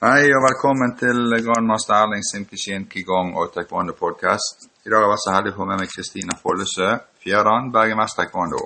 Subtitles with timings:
[0.00, 4.62] Hei og velkommen til grandmaster Erling Simkishin Kigong og Taekwondo podcast.
[4.86, 6.86] I dag har jeg vært så heldig å få med meg Kristina Follesø,
[7.20, 8.62] Fjerdan, Bergen Taekwondo.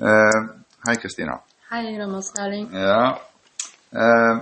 [0.00, 0.38] Eh,
[0.88, 1.36] hei, Kristina.
[1.68, 2.64] Hei, grandmaster Erling.
[2.72, 3.18] Ja.
[3.92, 4.40] Eh,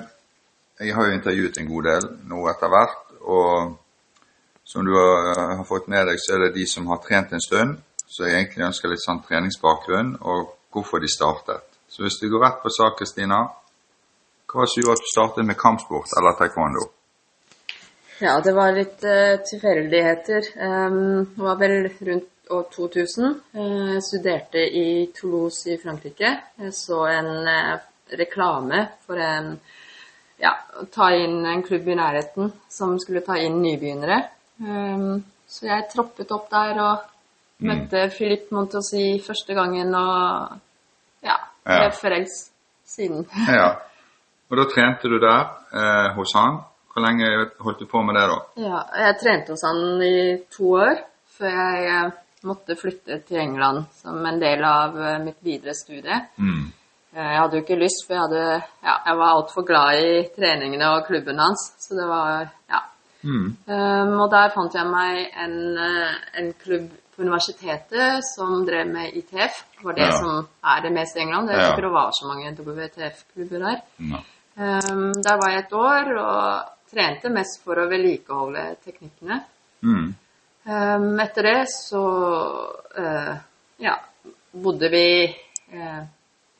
[0.86, 3.74] jeg har jo intervjuet en god del nå etter hvert, og
[4.62, 7.42] som du har, har fått med deg, så er det de som har trent en
[7.42, 11.66] stund, så jeg egentlig ønsker litt sånn treningsbakgrunn og hvorfor de startet.
[11.90, 13.48] Så hvis du går rett på sak, Kristina,
[14.50, 16.88] hva var gjorde at du startet med kampsport eller taekwondo?
[18.20, 20.50] Ja, det var litt uh, tilfeldigheter.
[20.60, 21.76] Um, det var vel
[22.08, 23.36] rundt år 2000.
[23.54, 26.34] Uh, jeg studerte i Toulouse i Frankrike.
[26.60, 27.78] Jeg så en uh,
[28.18, 29.54] reklame for en
[30.40, 30.52] ja,
[30.92, 34.18] ta inn en klubb i nærheten som skulle ta inn nybegynnere.
[34.60, 37.06] Um, så jeg troppet opp der og
[37.60, 37.68] Mm.
[37.68, 40.54] møtte Philippe Montossi første gangen og
[41.22, 41.34] ja,
[41.66, 41.74] Ja.
[41.82, 42.52] ble frelst
[42.88, 43.26] siden.
[43.48, 43.74] Ja.
[44.50, 46.58] Og da trente du der eh, hos han.
[46.90, 47.28] Hvor lenge
[47.62, 48.38] holdt du på med det da?
[48.58, 50.16] Ja, jeg trente hos han i
[50.50, 50.98] to år
[51.38, 52.10] før jeg eh,
[52.48, 56.18] måtte flytte til England som en del av eh, mitt videre studie.
[56.36, 56.64] Mm.
[57.14, 60.24] Eh, Jeg hadde jo ikke lyst, for jeg, hadde, ja, jeg var altfor glad i
[60.36, 61.68] treningene og klubben hans.
[61.86, 62.82] Så det var Ja.
[63.22, 63.50] Mm.
[63.68, 65.56] Um, og der fant jeg meg en,
[66.40, 69.58] en klubb på universitetet som drev med ITF.
[69.76, 70.14] Det var det Ja.
[70.16, 71.48] som er det meste i England.
[71.50, 73.82] Det tror ikke det var så mange WTF-klubber der.
[74.10, 74.22] Ja.
[74.60, 79.38] Um, der var jeg et år og trente mest for å vedlikeholde teknikkene.
[79.86, 80.08] Mm.
[80.68, 82.02] Um, etter det så
[82.98, 83.34] uh,
[83.80, 83.94] ja,
[84.52, 85.04] bodde vi
[85.72, 86.02] uh,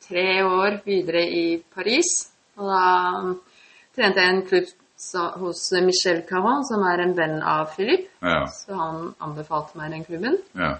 [0.07, 2.09] tre år videre i Paris.
[2.57, 2.83] Og da
[3.21, 3.35] um,
[3.95, 4.71] trente jeg en klubb
[5.41, 8.09] hos Michel Caron, som er en venn av Philip.
[8.21, 8.45] Ja.
[8.49, 10.41] Så han anbefalte meg den klubben.
[10.57, 10.77] ja.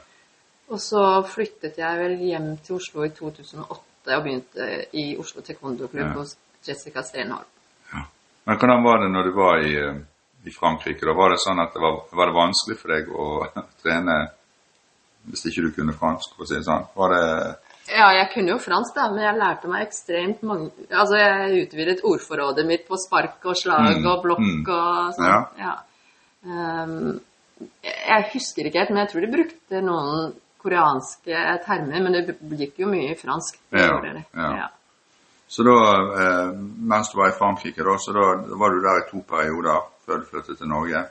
[0.71, 6.05] Og så flyttet jeg vel hjem til Oslo i 2008 og begynte i Oslo Taekwondo-klubb
[6.05, 6.13] Ja.
[6.15, 7.47] hos Jessica Stenholm.
[8.43, 9.97] Men hvordan var det når du var i, eh,
[10.49, 11.05] i Frankrike?
[11.05, 13.27] Da var det sånn at det var, var det vanskelig for deg å
[13.83, 14.21] trene
[15.29, 16.87] hvis ikke du kunne fransk, for å si det sånn?
[16.97, 17.25] Var det
[17.91, 22.01] Ja, jeg kunne jo fransk, da, men jeg lærte meg ekstremt mange Altså, jeg utvidet
[22.07, 24.63] ordforrådet mitt på spark og slag Mm, og blokk mm.
[24.65, 25.29] og sånn.
[25.29, 25.39] Ja.
[25.61, 25.75] Ja.
[26.41, 27.19] Um,
[27.85, 32.81] jeg husker ikke helt, men jeg tror de brukte noen koreanske termer, men det gikk
[32.81, 33.59] jo mye i fransk.
[33.69, 34.23] Ja, det.
[34.33, 34.49] ja.
[34.63, 34.69] Ja.
[35.51, 35.77] Så da,
[36.21, 36.51] eh,
[36.93, 38.27] mens du var i Frankrike, da, så da,
[38.61, 41.01] var du der i to perioder før du flyttet til Norge.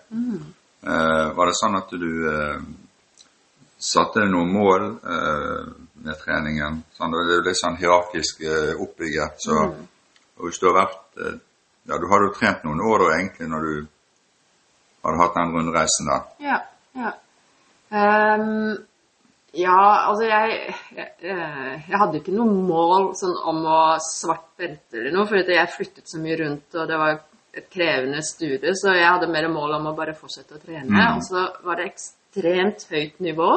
[0.81, 2.63] Eh, var det sånn at du eh,
[3.77, 4.87] satte noen mål
[5.17, 5.71] eh,
[6.07, 6.81] med treningen?
[6.97, 9.61] Sånn, det er jo litt sånn hierarkisk eh, oppbygget, så
[10.41, 11.39] og hvis du har vært eh,
[11.91, 13.77] Ja, du hadde jo trent noen år da egentlig når du
[15.03, 16.27] hadde hatt den rundreisen der.
[16.45, 16.59] Ja.
[17.01, 17.13] ja.
[17.91, 18.77] Ehm,
[19.59, 25.01] ja, altså jeg, jeg, eh, jeg hadde ikke noe mål sånn om å svart belte
[25.01, 27.17] eller noe, for jeg flyttet så mye rundt, og det var
[27.59, 30.87] et krevende studie, så jeg hadde mer mål om å bare fortsette å trene.
[30.87, 31.17] Mm.
[31.17, 33.51] Og så var det ekstremt høyt nivå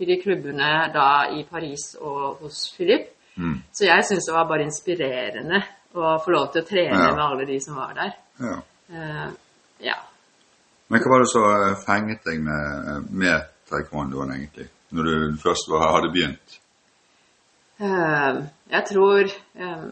[0.00, 3.10] i de klubbene da i Paris og hos Philip.
[3.36, 3.58] Mm.
[3.72, 5.60] Så jeg syntes det var bare inspirerende
[5.96, 7.10] å få lov til å trene Ja.
[7.12, 8.14] med alle de som var der.
[8.40, 8.56] Ja.
[8.92, 9.28] Uh,
[9.84, 9.98] ja.
[10.88, 14.68] Men hva var det som eh, fenget deg med, med taekwondoen egentlig?
[14.96, 16.56] Når du først var, hadde begynt?
[17.76, 18.36] Eh,
[18.72, 19.88] jeg tror eh,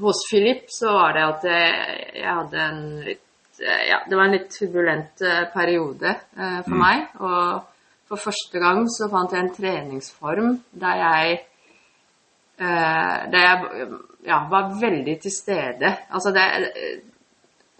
[0.00, 4.36] Hos Philip så var det at jeg, hadde en litt eh, Ja, det var en
[4.36, 7.06] litt turbulent periode for meg.
[7.20, 7.64] Og
[8.10, 10.52] for første gang så fant jeg en treningsform
[10.84, 11.38] der jeg
[12.60, 13.86] Der jeg
[14.26, 15.94] ja, var veldig til stede.
[16.12, 16.42] Altså det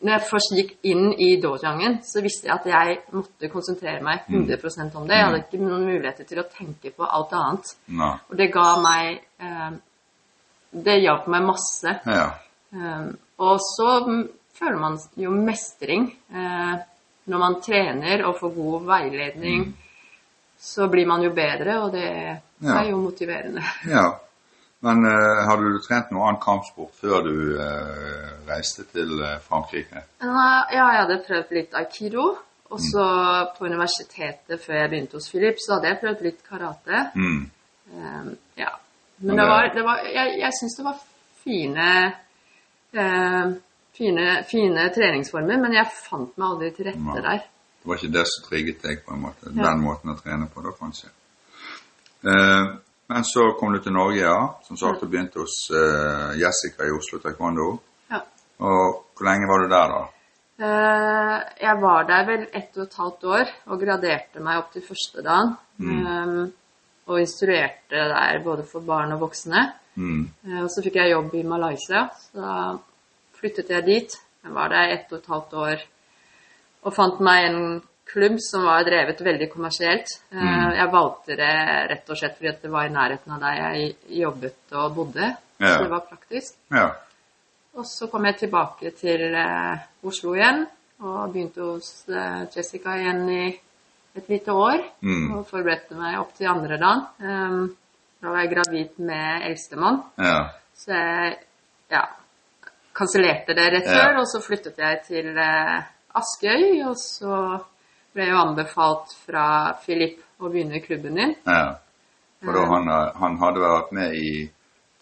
[0.01, 4.23] når jeg først gikk inn i dojangen, så visste jeg at jeg måtte konsentrere meg
[4.31, 5.17] 100% om det.
[5.19, 7.73] Jeg hadde ikke noen muligheter til å tenke på alt annet.
[8.01, 8.15] Nei.
[8.31, 9.71] Og det ga meg eh,
[10.73, 11.97] Det hjalp meg masse.
[12.07, 12.29] Ja.
[12.73, 13.11] Eh,
[13.43, 14.23] og så mm,
[14.55, 16.75] føler man jo mestring eh,
[17.31, 19.69] når man trener og får god veiledning.
[20.61, 22.07] Så blir man jo bedre, og det
[22.61, 22.75] Ja.
[22.83, 23.63] er jo motiverende.
[23.89, 24.09] ja.
[24.81, 30.05] Men uh, hadde du trent noe annen kampsport før du uh, reiste til Frankrike?
[30.07, 30.07] Frankrike?
[30.73, 32.31] Ja, jeg hadde prøvd litt aikido.
[32.71, 33.05] Og så
[33.57, 37.01] på universitetet før jeg begynte hos Philip, så hadde jeg prøvd litt karate.
[37.19, 37.41] Mm.
[37.91, 38.29] Eh,
[38.63, 38.71] ja.
[39.19, 41.01] Men Men det var, det var Jeg, jeg syns det var
[41.45, 41.89] fine,
[42.95, 43.51] eh,
[43.99, 47.43] fine Fine treningsformer, men jeg fant meg aldri til rette der.
[47.81, 49.63] Det var ikke det som trigget deg på en måte, Ja.
[49.67, 51.11] den måten å trene på da, kanskje.
[52.23, 52.71] Eh,
[53.11, 54.39] men så kom du til Norge, ja.
[54.63, 57.73] Som sagt, du begynte hos uh, Jessica i Oslo Taekwondo.
[58.11, 58.21] Ja.
[58.63, 58.85] Og
[59.19, 60.01] hvor lenge var du der da?
[60.61, 64.87] Uh, jeg var der vel ett og et halvt år og graderte meg opp til
[64.87, 65.57] første dagen.
[65.81, 66.41] Eh,
[67.11, 69.63] og instruerte der både for barn og voksne.
[69.97, 70.27] Mm.
[70.47, 72.57] Uh, og så fikk jeg jobb i Malaysia, så da
[73.41, 74.19] flyttet jeg dit.
[74.45, 75.89] Jeg var der ett og et halvt år
[76.81, 77.63] og fant meg en
[78.13, 80.17] klubb som var drevet veldig kommersielt.
[80.35, 80.75] Mm.
[80.77, 81.55] Jeg valgte det
[81.93, 85.31] rett og slett fordi det var i nærheten av der jeg jobbet og bodde.
[85.61, 85.73] Ja.
[85.77, 86.59] Så det var praktisk.
[86.75, 86.89] Ja.
[87.79, 90.65] Og så kom jeg tilbake til eh, Oslo igjen
[91.01, 93.45] og begynte hos eh, Jessica igjen i
[94.19, 94.83] et lite år.
[95.07, 95.29] Mm.
[95.37, 97.05] Og forberedte meg opp til andre dagen.
[97.23, 97.61] Um,
[98.21, 100.03] da var jeg gravid med eldstemann.
[100.21, 100.41] Ja.
[100.77, 101.37] Så jeg
[101.93, 102.03] ja,
[102.97, 105.79] kansellerte det rett før, og så flyttet jeg til eh,
[106.21, 106.65] Askøy.
[106.91, 107.37] Og så
[108.15, 109.45] ble jo anbefalt fra
[109.85, 111.35] Filip å begynne i klubben din.
[111.47, 111.77] ja.
[112.41, 112.87] For da han,
[113.21, 114.31] han hadde vært med i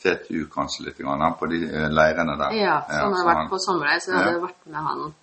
[0.02, 2.56] TTU kanskje litt, han på de eh, leirene der.
[2.58, 4.25] Ja, så han så hadde vært på sommerleir, så jeg Ja.
[4.26, 5.14] hadde vært med han.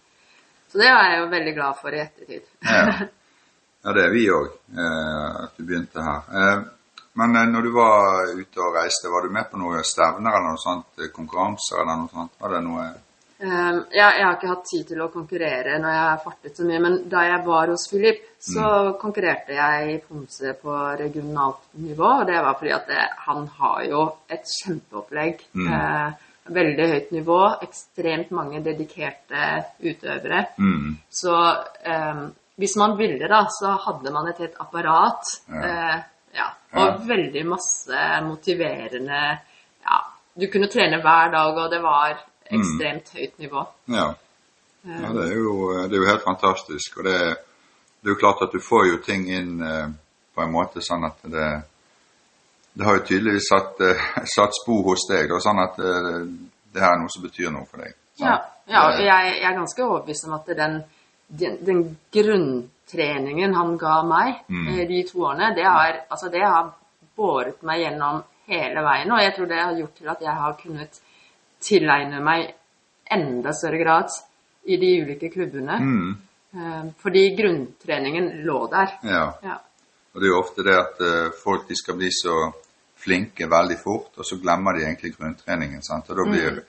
[0.71, 2.47] Så det var jeg jo veldig glad for i ettertid.
[2.63, 2.85] Ja.
[3.83, 4.47] ja, det er vi òg,
[4.77, 6.23] eh, at du begynte her.
[6.39, 6.63] Eh,
[7.19, 10.59] men når du var ute og reiste, var du med på noen stevner eller noe
[10.63, 11.05] sånt?
[11.15, 12.33] Konkurranser eller noe sånt?
[12.39, 12.87] Var det noe
[13.37, 16.63] Um, jeg, jeg har ikke hatt tid til å konkurrere når jeg har fartet så
[16.67, 18.93] mye, men da jeg var hos Filip, så Mm.
[19.01, 22.21] konkurrerte jeg i Pomse på regionalt nivå.
[22.21, 25.43] Og det var fordi at det, han har jo et kjempeopplegg.
[25.53, 25.67] Mm.
[25.73, 26.13] Eh,
[26.55, 30.45] veldig høyt nivå, ekstremt mange dedikerte utøvere.
[30.57, 30.97] mm.
[31.09, 35.23] Så um, hvis man ville, da, så hadde man et helt apparat.
[35.49, 35.63] Ja.
[35.65, 36.03] eh,
[36.35, 39.19] ja, og veldig masse motiverende
[39.85, 39.99] Ja,
[40.39, 42.17] du kunne trene hver dag, og det var
[42.51, 42.62] Mm.
[42.62, 43.65] ekstremt høyt nivå.
[43.86, 44.07] Ja.
[44.86, 45.53] ja det, er jo,
[45.89, 46.97] det er jo helt fantastisk.
[46.97, 47.19] Og det,
[48.01, 49.88] det er jo klart at du får jo ting inn eh,
[50.36, 51.47] på en måte sånn at det
[52.75, 54.01] Det har jo tydeligvis satt, eh,
[54.36, 56.25] satt spor hos deg, da, sånn at eh,
[56.75, 57.94] det her er noe som betyr noe for deg.
[58.19, 58.36] Ja,
[58.68, 60.75] ja og jeg, jeg er ganske overbevist om at den,
[61.27, 64.68] den, den grunntreningen han ga meg Mm.
[64.74, 66.74] eh, de to årene, det har, altså det har
[67.15, 68.21] båret meg gjennom
[68.51, 69.12] hele veien.
[69.12, 71.01] Og jeg tror det har gjort til at jeg har kunnet
[71.62, 72.54] tilegne meg
[73.12, 74.10] enda større grad
[74.66, 75.78] i de ulike klubbene.
[75.80, 76.12] Mm.
[76.56, 78.96] Eh, Fordi grunntreningen lå der.
[79.04, 79.25] Ja.
[79.44, 79.57] Ja.
[80.16, 82.52] Og det er jo ofte det at eh, folk de skal bli så
[83.06, 85.81] flinke veldig fort, og så glemmer de egentlig grunntreningen.
[85.84, 86.10] sant?
[86.10, 86.63] Og da blir, Mm.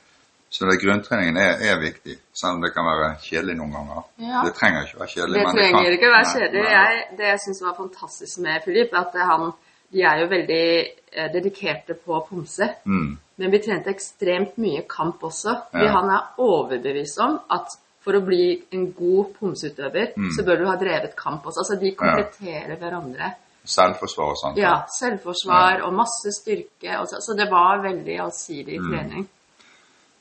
[0.49, 4.03] Så det, grunntreningen er, er viktig, selv om det kan være kjedelig noen ganger.
[4.23, 4.43] Ja.
[4.47, 5.41] Det trenger ikke være kjedelig.
[5.43, 6.63] Det trenger kan- ikke være Nei, kjedelig.
[6.63, 6.73] nei.
[6.73, 9.51] Jeg, det jeg syns var fantastisk med Filip, at han,
[9.93, 10.65] de er jo veldig
[11.13, 12.69] eh, dedikerte på pomse.
[12.85, 13.19] Mm.
[13.39, 15.55] Men vi trente ekstremt mye kamp også.
[15.75, 15.91] Ja.
[15.93, 17.75] han er overbevist om at
[18.07, 20.31] for å bli en god pomseutøver, Mm.
[20.37, 21.59] så bør du ha drevet kamp også.
[21.65, 23.33] Altså de kompletterer hverandre.
[23.67, 24.59] Selvforsvar og sånt.
[24.63, 26.99] Ja, selvforsvar og masse styrke.
[27.01, 28.91] Og så, så det var veldig allsidig Mm.
[28.93, 29.29] trening.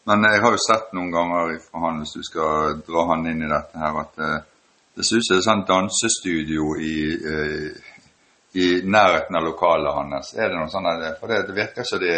[0.07, 3.41] Men jeg har jo sett noen ganger fra han, hvis du skal dra han inn
[3.41, 4.41] i dette her, at eh,
[4.97, 7.71] det ser ut som et sånn dansestudio i, eh,
[8.55, 10.33] i nærheten av lokalet hans.
[10.37, 10.87] Er det noe sånt?
[11.19, 12.15] For det, det virker som de,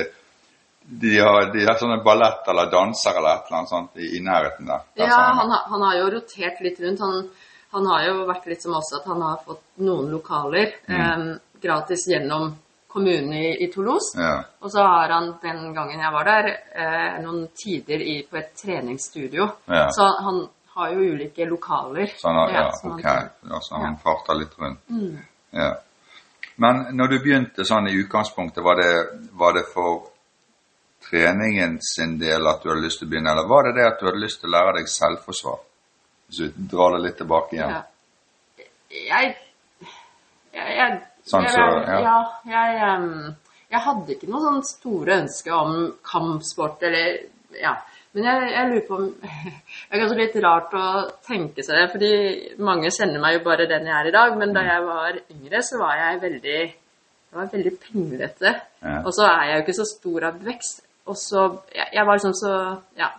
[1.02, 4.22] de, har, de har sånne ballett eller danser eller et eller annet sånt i, i
[4.24, 4.86] nærheten der.
[5.02, 5.40] Ja, han er.
[5.42, 7.02] han, har- han har jo rotert litt rundt.
[7.04, 7.30] Han,
[7.74, 11.02] han har jo vært litt som oss at han har fått noen lokaler Mm.
[11.02, 11.26] eh,
[11.62, 12.52] gratis gjennom
[12.88, 14.14] kommunen i, i Toulouse.
[14.18, 14.44] Ja.
[14.64, 18.54] Og så har han den gangen jeg var der, eh, noen tider i, på et
[18.62, 19.50] treningsstudio.
[19.66, 19.90] Ja.
[19.92, 20.40] Så han
[20.78, 22.14] har jo ulike lokaler.
[22.22, 23.18] Sånn, ja, Ja, som han ja,
[23.50, 24.80] så Altså han farter litt rundt.
[24.94, 25.18] Mm.
[25.58, 25.74] Ja.
[26.64, 28.92] Men når du begynte sånn i utgangspunktet, var det,
[29.38, 30.08] var det for
[31.08, 34.00] treningen sin del at du hadde lyst til å begynne, eller var det det at
[34.00, 35.60] du hadde lyst til å lære deg selvforsvar?
[36.28, 37.76] Hvis du drar det litt tilbake igjen.
[37.76, 37.84] Ja.
[38.88, 39.36] Jeg,
[40.56, 41.98] jeg, jeg Sånn så, ja.
[42.48, 43.08] ja, jeg,
[43.68, 47.26] jeg hadde ikke noe sånn store ønske om kampsport eller
[47.58, 47.78] Ja.
[48.16, 49.08] Men jeg, jeg lurer på om
[49.88, 50.88] Det er kanskje litt rart å
[51.28, 52.12] tenke seg det, fordi
[52.66, 54.36] mange kjenner meg jo bare den jeg er i dag.
[54.40, 56.60] Men da jeg var yngre, så var jeg veldig
[57.28, 58.52] jeg var veldig pinglete.
[58.82, 58.98] Ja.
[59.04, 60.84] Og så er jeg jo ikke så stor av vekst.
[61.08, 61.44] Og så
[61.76, 62.54] jeg, jeg var liksom så
[63.00, 63.14] Ja.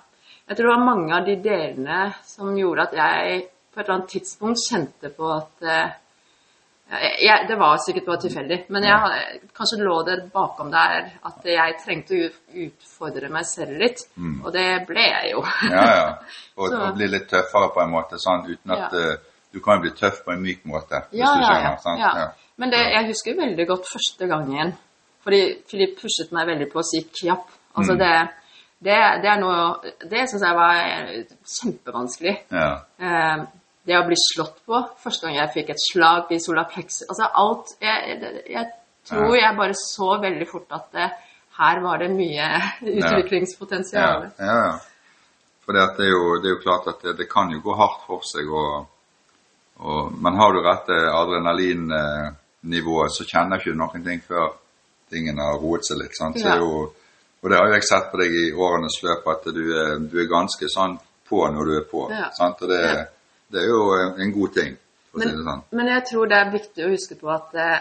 [0.48, 3.98] Jeg tror det var mange av de delene som gjorde at jeg på et eller
[3.98, 5.90] annet tidspunkt kjente på at eh,
[6.90, 11.76] jeg, Det var sikkert bare tilfeldig, men jeg, kanskje lå det bakom der at jeg
[11.84, 12.28] trengte å
[12.64, 14.00] utfordre meg selv litt.
[14.16, 14.38] Mm.
[14.44, 15.42] Og det ble jeg jo.
[15.74, 16.06] Ja, ja.
[16.58, 19.02] Og, og bli litt tøffere på en måte, sånn uten at Ja.
[19.12, 19.16] eh,
[19.52, 21.62] Du kan jo bli tøff på en myk måte, hvis Ja, du skjønner.
[21.70, 22.00] ja, sant?
[22.00, 22.10] ja.
[22.18, 22.26] Ja.
[22.58, 24.74] Men det, jeg husker veldig godt første gangen.
[25.24, 25.38] Fordi
[25.70, 27.46] Filip pushet meg veldig på å si kjapp.
[27.76, 27.98] Altså Mm.
[27.98, 28.28] det,
[28.84, 31.24] det, det er noe Det syns jeg var eh,
[31.62, 32.34] kjempevanskelig.
[32.52, 32.68] Ja.
[33.00, 33.44] Eh,
[33.88, 37.24] det å bli slått på første gang jeg fikk et slag i sola plexus Altså
[37.42, 38.18] alt Jeg,
[38.52, 38.66] jeg,
[39.08, 41.06] tror jeg bare så veldig fort at det,
[41.58, 42.48] her var det mye
[42.84, 44.22] utviklingspotensial.
[44.38, 44.74] Ja, ja, ja.
[45.64, 48.20] For det, det, er jo, er klart at det, det kan jo gå hardt for
[48.24, 48.44] seg.
[48.48, 48.86] Og,
[49.80, 54.46] og, men har du rette adrenalinnivået, så kjenner ikke du noen ting før
[55.10, 56.14] tingene har roet seg litt.
[56.16, 56.36] Sant?
[56.40, 56.44] Ja.
[56.54, 56.70] er jo,
[57.40, 60.16] og det har jo jeg sett på deg i årenes løp, at du er, du
[60.22, 60.94] er ganske sånn
[61.28, 62.00] på når du er på.
[62.38, 62.58] Sant?
[62.64, 63.04] Og det, Ja.
[63.52, 64.76] Det er jo en, en god ting,
[65.10, 65.62] for å si det sånn.
[65.78, 67.76] men jeg tror det er viktig å huske på at eh,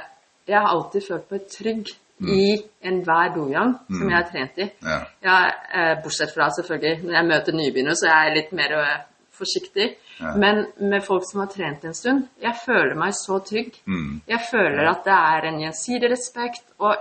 [0.48, 2.46] jeg har alltid følt meg trygg i
[2.82, 4.70] enhver dogang som jeg har trent i.
[4.82, 4.98] Ja.
[5.22, 5.36] Ja,
[5.74, 8.96] eh, bortsett fra selvfølgelig når jeg møter nybegynnere, så er jeg litt mer eh,
[9.38, 9.90] forsiktig.
[10.20, 10.34] Ja.
[10.42, 13.78] Men med folk som har trent en stund, jeg føler meg så trygg.
[13.86, 14.24] Mm.
[14.28, 16.98] Jeg føler at det er en gjensidig respekt, og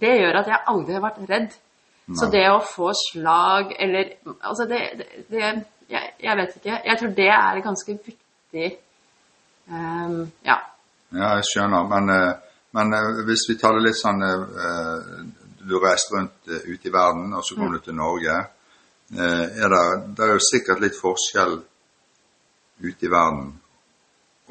[0.00, 1.60] det gjør at jeg aldri har vært redd.
[2.04, 4.10] Så det å få slag eller
[4.44, 5.44] Altså, det, det, det
[5.88, 6.78] jeg, jeg vet ikke.
[6.84, 8.70] Jeg tror det er ganske viktig
[9.68, 10.58] um, Ja.
[11.14, 12.32] Ja, jeg skjønner, men, eh,
[12.74, 15.20] men eh, hvis vi tar det litt sånn eh,
[15.64, 18.34] Du reiste rundt ute i verden, og så kom du til Norge.
[19.14, 19.84] Er det,
[20.16, 21.54] det er jo sikkert litt forskjell
[22.84, 23.46] ute i verden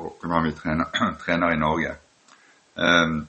[0.02, 0.90] og hvordan vi trener,
[1.24, 1.94] trener i Norge.
[2.76, 3.28] Um,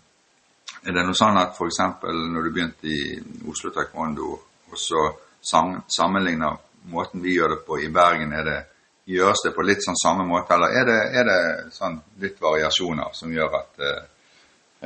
[0.84, 1.78] Er det noe sånn at f.eks.
[2.04, 3.16] når du begynte i
[3.48, 4.30] Oslo Taekwondo,
[4.68, 5.00] og så
[5.40, 6.58] sam, sammenligner
[6.90, 8.58] måten vi gjør det på i Bergen, er det,
[9.06, 13.10] gjøres det på litt sånn samme måte, eller er det, er det sånn litt variasjoner
[13.12, 14.02] som gjør at eh,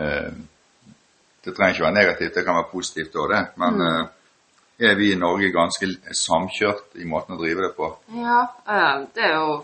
[0.02, 0.30] eh,
[1.44, 3.42] Det trenger ikke være negativt, det kan være positivt òg, det.
[3.62, 4.06] Men eh,
[4.90, 7.88] er vi i Norge ganske samkjørt i måten å drive det på?
[8.18, 9.56] Ja, eh, det er jo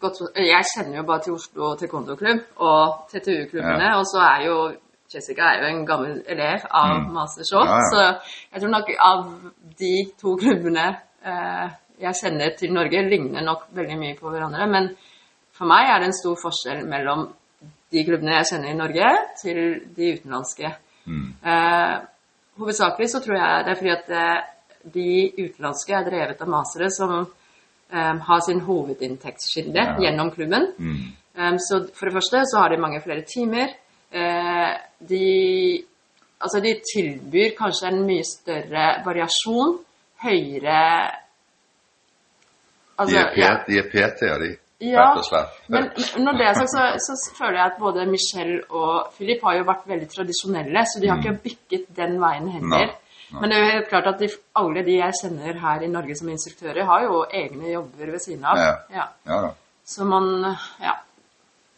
[0.00, 3.98] godt Jeg kjenner jo bare til Oslo taekwondo-klubb og TTU-klubbene, Ja.
[3.98, 4.56] og så er jo
[5.10, 7.12] Jessica er jo en gammel elev av Mm.
[7.14, 7.88] Master Shaw, Ja, ja.
[7.90, 8.02] så
[8.52, 9.24] jeg tror nok av
[9.78, 10.84] de to klubbene
[11.24, 14.66] jeg kjenner til Norge, ligner nok veldig mye på hverandre.
[14.72, 14.88] Men
[15.56, 17.26] for meg er det en stor forskjell mellom
[17.92, 19.10] de klubbene jeg kjenner i Norge,
[19.42, 19.58] til
[19.96, 20.70] de utenlandske.
[21.10, 21.26] Mm.
[21.42, 21.96] Eh,
[22.60, 24.40] hovedsakelig så tror jeg det er fordi at eh,
[24.94, 25.10] de
[25.42, 29.96] utenlandske er drevet av masere som eh, har sin hovedinntektskilde Ja.
[30.06, 30.70] gjennom klubben.
[30.78, 31.02] Mm.
[31.36, 33.74] Eh, så for det første så har de mange flere timer.
[34.12, 34.72] Eh,
[35.08, 35.82] de,
[36.40, 39.78] altså de tilbyr kanskje en mye større variasjon,
[40.24, 40.80] høyere
[42.96, 43.52] De altså, er, ja.
[43.66, 44.50] De er PT-er, de.
[44.80, 45.56] Ja, Rett og slett.
[45.72, 45.90] Men
[46.24, 49.66] når det er sagt, så, så føler jeg at både Michelle og Philip har jo
[49.68, 52.92] vært veldig tradisjonelle, så de har ikke bykket den veien heller.
[52.94, 53.10] No.
[53.30, 53.40] Nei.
[53.42, 56.16] Men det er jo helt klart at de, alle de jeg kjenner her i Norge
[56.18, 58.58] som instruktører, har jo egne jobber ved siden av.
[58.58, 58.72] Ja.
[58.96, 59.52] Ja ja.
[59.86, 60.32] Så man
[60.80, 60.96] Ja.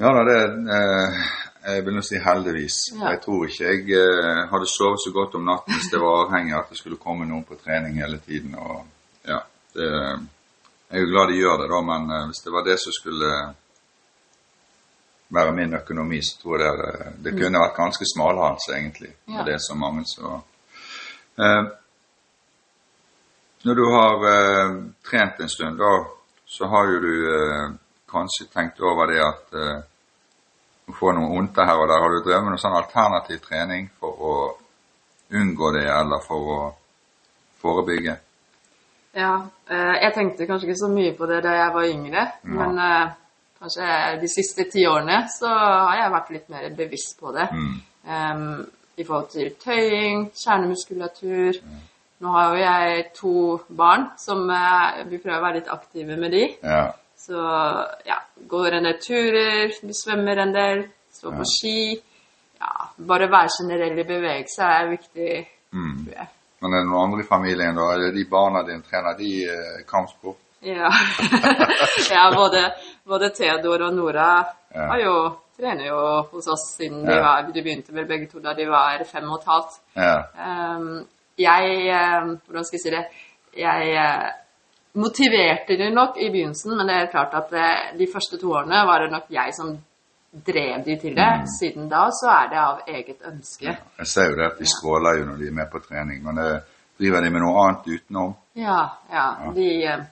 [0.00, 0.38] Ja da, det
[0.76, 1.18] eh,
[1.62, 2.76] Jeg vil nå si heldigvis.
[2.96, 3.12] Ja.
[3.12, 6.56] Jeg tror ikke jeg eh, hadde sovet så godt om natten hvis det var avhengig
[6.56, 8.56] av at det skulle komme noen på trening hele tiden.
[8.58, 8.82] Og
[9.28, 9.38] ja,
[9.74, 9.90] det,
[10.92, 12.92] Jeg er jo glad de gjør det, da, men eh, hvis det var det som
[12.92, 13.34] skulle
[15.32, 19.14] være min økonomi, så tror jeg det, det kunne vært ganske smalhals, egentlig.
[19.28, 19.46] Ja.
[19.46, 20.34] Det er så mange så
[21.38, 21.62] eh,
[23.62, 24.74] Når du har eh,
[25.06, 25.94] trent en stund, da,
[26.46, 27.72] så har jo du eh,
[28.10, 29.80] kanskje tenkt over det at eh,
[30.90, 32.00] få noe ondte her og der.
[32.02, 34.34] Har du drevet med noe sånn alternativ trening for å
[35.32, 36.60] unngå det, eller for å
[37.62, 38.16] forebygge?
[39.14, 39.32] ja.
[39.70, 42.50] eh, Jeg tenkte kanskje ikke så mye på det da jeg var yngre, Ja.
[42.58, 43.10] men eh,
[43.60, 47.48] kanskje de siste ti årene så har jeg vært litt mer bevisst på det.
[47.52, 47.80] Mm.
[48.04, 48.66] Um,
[48.98, 51.60] I forhold til tøying, kjernemuskulatur.
[52.22, 53.34] Nå har jo jeg to
[53.68, 56.42] barn som eh, vi prøver å være litt aktive med de.
[56.62, 56.90] Ja.
[57.22, 57.38] Så
[58.06, 58.16] ja,
[58.50, 60.80] går en del turer, vi svømmer en del,
[61.14, 61.76] står på ski.
[62.58, 62.72] Ja,
[63.08, 65.34] bare være generell i bevegelse er viktig,
[65.72, 66.04] Mm.
[66.04, 66.26] tror jeg.
[66.60, 67.86] Men er det noen andre i familien, da?
[67.94, 70.36] Er det de barna dine trener de eh, kampsport?
[70.62, 70.90] Ja,
[72.14, 72.60] ja både,
[73.08, 74.94] både Theodor og Nora Ja.
[75.00, 75.14] jo,
[75.58, 76.02] trener jo
[76.32, 79.40] hos oss siden de, var, de begynte vel begge to da de var fem og
[79.40, 79.74] et halvt.
[79.96, 80.14] Ja.
[80.46, 81.06] Ehm,
[81.38, 83.04] jeg ehm, Hvordan skal jeg si det?
[83.58, 84.30] Jeg eh,
[84.94, 88.82] motiverte de nok i begynnelsen, men det er klart at eh, de første to årene
[88.88, 89.72] var det nok jeg som
[90.46, 91.30] drev de til det.
[91.42, 91.46] Mm.
[91.58, 93.76] Siden da så er det av eget ønske.
[93.98, 96.38] Jeg ser jo det at de stråler jo når de er med på trening, men
[96.44, 96.60] eh,
[97.00, 98.34] driver de med noe annet utenom?
[98.56, 98.80] Ja,
[99.12, 99.26] ja.
[99.56, 100.04] De, eh,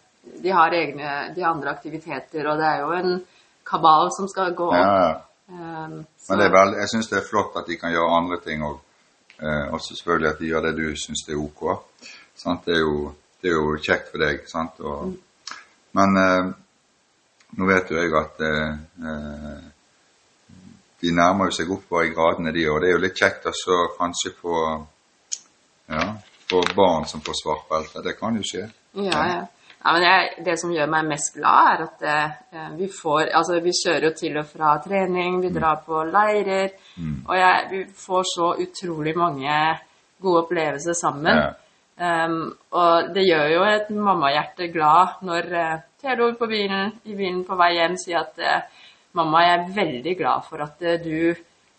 [0.43, 3.19] de har egne de andre aktiviteter, og det er jo en
[3.71, 5.27] kabal som skal gå Ja, opp.
[5.49, 5.89] ja.
[6.19, 8.63] Så- Men det vel, jeg syns det er flott at de kan gjøre andre ting
[8.63, 8.79] òg.
[9.43, 11.81] Eh, selvfølgelig at de gjør det du syns er ok.
[12.37, 12.65] Sant?
[12.65, 14.47] Det, er jo, det er jo kjekt for deg.
[14.51, 14.81] Sant?
[14.81, 15.15] Og,
[15.97, 16.51] Men eh,
[17.59, 19.69] nå vet jo jeg at eh,
[21.01, 22.83] de nærmer jo seg oppover i gradene, de òg.
[22.83, 24.59] Det er jo litt kjekt også kanskje få
[25.91, 26.05] ja,
[26.51, 28.05] få barn som får svart belte.
[28.05, 28.67] Det kan jo skje.
[29.01, 29.41] Ja, ja.
[29.81, 33.61] ja men jeg, det som gjør meg mest glad, er at eh, vi får Altså,
[33.65, 37.23] vi kjører jo til og fra trening, vi drar på leirer, Mm.
[37.29, 39.55] og jeg, vi får så utrolig mange
[40.21, 41.37] gode opplevelser sammen.
[41.39, 41.53] Ja.
[42.01, 42.47] Um,
[42.81, 47.59] og det gjør jo et mammahjerte glad når uh, Theodor på bilen, i bilen på
[47.61, 48.87] vei hjem sier at uh,
[49.21, 51.35] mamma, jeg er veldig glad for at uh, du,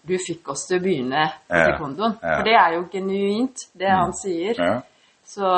[0.06, 2.20] du fikk oss til å begynne Ja, taekwondoen.
[2.22, 2.36] ja.
[2.36, 4.62] For det er jo genuint, det han sier.
[4.62, 4.78] Ja.
[5.26, 5.56] Så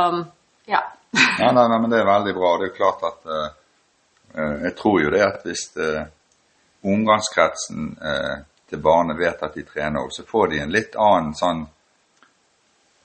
[0.72, 0.84] ja.
[1.44, 2.56] Ja, nei, nei, men det er veldig bra.
[2.62, 5.68] Det er jo klart at uh, jeg tror jo det at hvis
[6.84, 7.92] omgangskretsen
[8.70, 11.62] til barnet vet at de trener, så får de en litt annen sånn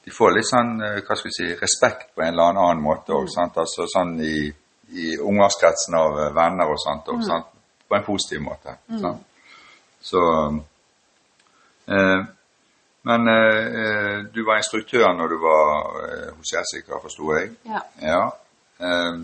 [0.05, 3.29] De får litt sånn, hva skal vi si, respekt på en eller annen måte òg.
[3.29, 3.53] Mm.
[3.63, 4.49] Altså sånn i,
[4.97, 7.11] i omgangskretsen av venner og sånt.
[7.13, 7.55] Og, mm.
[7.89, 8.75] På en positiv måte.
[8.93, 9.15] Mm.
[10.01, 10.23] Så
[11.89, 12.21] eh,
[13.09, 17.55] Men eh, du var instruktør når du var eh, hos Jessica, forsto jeg?
[17.65, 17.81] Ja.
[18.03, 18.23] ja.
[18.85, 19.21] Eh,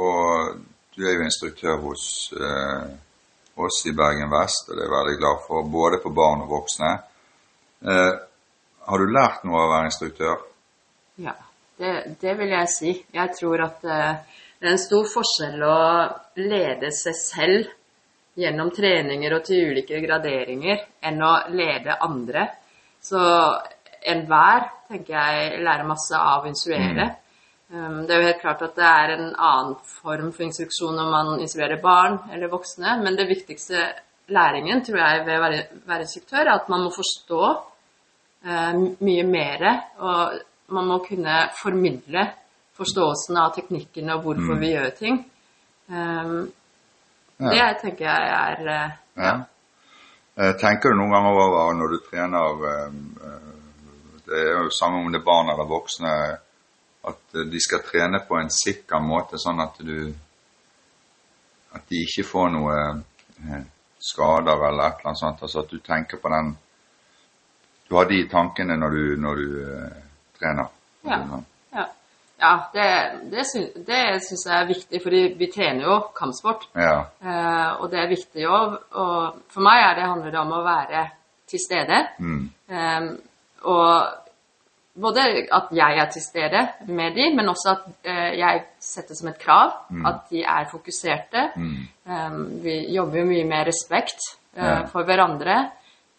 [0.00, 0.56] og
[0.96, 2.88] du er jo instruktør hos eh,
[3.60, 6.52] oss i Bergen Vest, og det er jeg veldig glad for, både for barn og
[6.54, 6.90] voksne.
[7.84, 8.12] Eh,
[8.90, 10.38] har du lært noe av å være instruktør?
[11.20, 11.34] Ja,
[11.80, 12.94] det, det vil jeg si.
[13.14, 15.76] Jeg tror at det er en stor forskjell å
[16.40, 17.70] lede seg selv
[18.40, 22.46] gjennom treninger og til ulike graderinger enn å lede andre.
[23.00, 23.20] Så
[24.00, 27.08] enhver tenker jeg lærer masse av å instruere.
[27.08, 27.16] Mm.
[27.70, 31.10] Um, det er jo helt klart at det er en annen form for instruksjon når
[31.12, 33.84] man instruerer barn eller voksne, men det viktigste
[34.34, 37.44] læringen tror jeg ved å være, være instruktør er at man må forstå
[38.40, 39.62] mye mer,
[40.00, 40.38] og
[40.72, 42.22] man må kunne formidle
[42.80, 44.60] forståelsen av teknikkene og hvorfor mm.
[44.62, 45.20] vi gjør ting.
[45.90, 46.36] Um,
[47.40, 49.32] det tenker jeg er uh, ja.
[50.36, 52.92] Eh, tenker du noen ganger over når du trener eh,
[54.28, 56.12] Det er jo samme om det er barn eller voksne,
[57.10, 60.12] at de skal trene på en sikker måte, sånn at du
[61.74, 62.76] At de ikke får noe
[64.00, 65.42] skader eller et eller annet sånt.
[65.42, 66.54] Altså at du tenker på den
[67.90, 69.46] Du har de tankene når du, når du
[70.38, 70.68] trener.
[71.04, 71.22] Ja.
[71.74, 71.86] ja.
[72.40, 72.84] Ja, det,
[73.30, 76.70] det, syns, det syns jeg er viktig, fordi vi trener jo kampsport.
[76.72, 77.02] Ja.
[77.20, 78.78] Eh, og det er viktig òg.
[78.96, 81.02] og for meg er det, handler det om å være
[81.50, 81.98] til stede.
[82.18, 82.46] Mm.
[82.70, 83.10] Eh,
[83.68, 83.92] og
[85.00, 89.28] både at jeg er til stede med de, men også at eh, jeg setter som
[89.30, 90.06] et krav mm.
[90.06, 91.46] at de er fokuserte.
[91.56, 91.80] Mm.
[92.10, 94.24] Um, vi jobber jo mye med respekt
[94.56, 94.78] uh, ja.
[94.90, 95.58] for hverandre.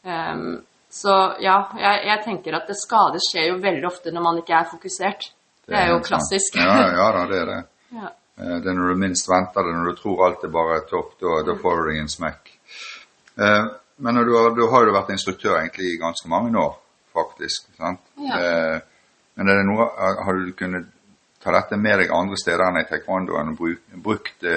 [0.06, 0.46] Eh,
[0.92, 4.58] så ja, jeg, jeg tenker at det skade skjer jo veldig ofte når man ikke
[4.58, 5.30] er fokusert.
[5.72, 6.58] Det er jo klassisk.
[6.60, 7.62] Ja, ja da, det er det.
[7.92, 8.08] Ja.
[8.40, 11.18] Eh, det er når du minst venter det, når du tror alt er bare topp,
[11.20, 12.54] da, da får du deg en smekk.
[13.36, 13.66] Eh,
[14.00, 16.78] men du har, du har jo vært instruktør egentlig i ganske mange år,
[17.12, 17.68] faktisk.
[17.76, 18.00] sant?
[18.24, 18.40] Ja.
[18.40, 18.78] Eh,
[19.36, 19.90] men er det noe,
[20.24, 20.88] har du kunnet
[21.44, 23.62] ta dette med deg andre steder enn i taekwondoen og
[24.08, 24.56] brukt det,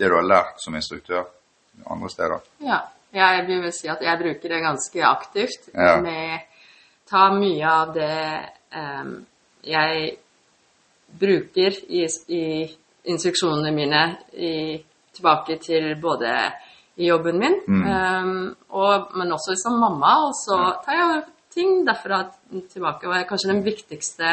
[0.00, 1.28] det du har lært som instruktør
[1.92, 2.48] andre steder?
[2.64, 2.80] Ja,
[3.12, 5.68] jeg vil vel si at jeg bruker det ganske aktivt.
[5.74, 6.00] Ja.
[6.00, 6.48] med
[7.12, 8.18] Ta mye av det
[8.72, 9.16] um,
[9.68, 10.12] jeg
[11.20, 12.44] bruker i, i
[13.12, 14.78] instruksjonene mine i,
[15.12, 16.30] tilbake til både
[16.96, 17.84] i jobben min, mm.
[17.84, 20.14] um, og, men også som mamma.
[20.28, 21.22] Og så tar jeg
[21.52, 22.24] ting derfra
[22.72, 23.08] tilbake.
[23.08, 24.32] Og kanskje den viktigste,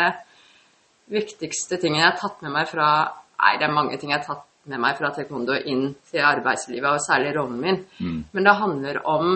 [1.11, 2.91] viktigste tingen jeg har tatt med meg fra
[3.39, 6.89] Nei, det er mange ting jeg har tatt med meg fra taekwondo inn til arbeidslivet,
[6.91, 7.81] og særlig rollen min.
[7.99, 8.21] Mm.
[8.31, 9.35] Men det handler om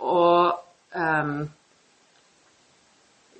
[0.00, 0.24] å
[0.96, 1.38] um,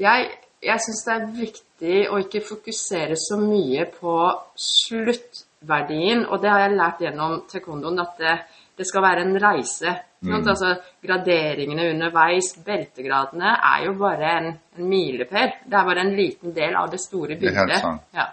[0.01, 0.29] Jeg,
[0.65, 4.15] jeg syns det er viktig å ikke fokusere så mye på
[4.57, 6.25] sluttverdien.
[6.29, 8.37] Og det har jeg lært gjennom taekwondoen, at det,
[8.81, 9.93] det, skal være en reise.
[10.25, 10.39] Mm.
[10.39, 10.73] Altså,
[11.05, 15.53] graderingene underveis, beltegradene, er jo bare en, en milepæl.
[15.67, 17.75] Det er bare en liten del av det store bildet.
[17.75, 18.01] Det sånn.
[18.17, 18.31] ja.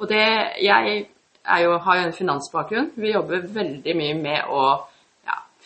[0.00, 0.24] Og det,
[0.64, 1.04] jeg
[1.64, 2.92] jo, har jo en finansbakgrunn.
[3.00, 4.64] Vi jobber veldig mye med å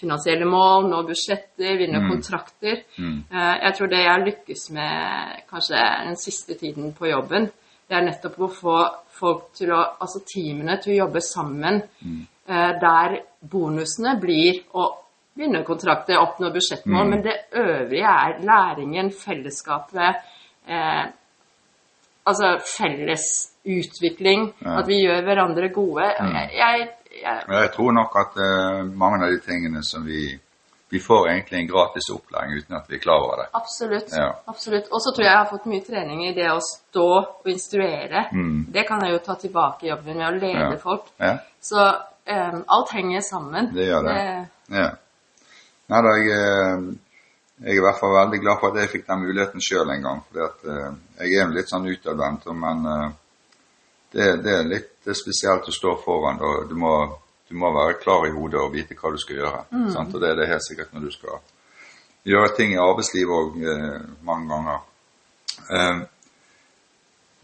[0.04, 2.08] finansielle mål, nå budsjetter, vinne mm.
[2.10, 2.82] kontrakter.
[2.98, 3.18] Mm.
[3.30, 7.48] Eh, jeg tror det jeg har lykkes med kanskje den siste tiden på jobben,
[7.84, 8.76] det er nettopp å få
[9.14, 12.22] folk til å, altså teamene til å jobbe sammen mm.
[12.44, 14.82] Eh, der bonusene blir å
[15.40, 17.12] vinne kontrakter, oppnå budsjettmål, mm.
[17.14, 20.26] men det øvrige er læringen, fellesskapet,
[20.68, 21.06] eh,
[22.28, 23.24] altså felles
[23.64, 24.78] utvikling, ja.
[24.80, 26.10] at vi gjør hverandre gode.
[26.20, 26.34] Mm.
[26.36, 30.32] Jeg, jeg jeg, jeg tror nok at uh, mange av de tingene som vi
[30.94, 33.46] vi får egentlig en gratis opplæring uten at vi er klar over det.
[33.58, 34.12] Absolutt.
[34.12, 34.28] Ja.
[34.46, 34.90] absolutt.
[34.94, 38.28] Og så tror jeg jeg har fått mye trening i det å stå og instruere.
[38.30, 38.60] Mm.
[38.76, 40.76] Det kan jeg jo ta tilbake i jobben med å lede ja.
[40.78, 41.08] folk.
[41.18, 41.32] Ja.
[41.58, 43.72] Så um, alt henger sammen.
[43.74, 44.14] Det gjør det.
[44.14, 44.76] det...
[44.78, 44.86] Ja.
[45.90, 46.86] Nei da, jeg, eh,
[47.64, 50.06] jeg, er i hvert fall veldig glad for at jeg fikk den muligheten sjøl en
[50.06, 50.22] gang.
[50.30, 53.08] For uh, jeg er litt sånn utadvendt, men uh,
[54.14, 56.40] det, det, er litt spesielt å stå foran.
[56.40, 56.94] og Du må
[57.48, 59.64] du må være klar i hodet og vite hva du skal gjøre.
[59.70, 59.90] Mm.
[60.00, 61.42] Og det er det helt sikkert når du skal
[62.24, 64.78] gjøre ting i arbeidslivet òg eh, mange ganger.
[65.76, 66.00] Eh,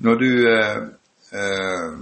[0.06, 0.80] når du eh,
[1.37, 1.98] eh,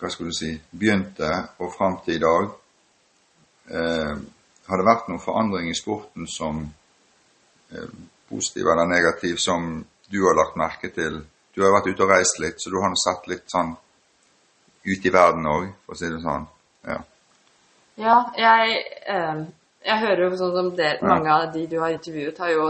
[0.00, 2.48] hva skal du si begynte og fram til i dag,
[3.76, 4.16] eh,
[4.66, 6.64] har det vært noen forandring i sporten som
[7.70, 7.96] eh,
[8.30, 11.20] positiv eller negativ som du har lagt merke til?
[11.56, 13.72] Du har vært ute og reist litt, så du har sett litt sånn
[14.86, 16.44] ut i verden òg, for å si det sånn.
[16.86, 16.98] Ja.
[17.96, 19.38] Ja, jeg, eh,
[19.88, 22.68] jeg hører jo sånn som det, mange av de du har intervjuet, har jo